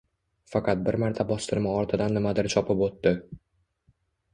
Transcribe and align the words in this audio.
Faqat 0.53 0.81
bir 0.87 0.97
marta 1.03 1.27
bostirma 1.33 1.75
ortidan 1.83 2.19
nimadir 2.19 2.53
chopib 2.59 2.87
oʻtdi 2.91 3.17